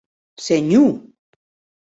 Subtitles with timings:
[0.45, 0.89] Senhor!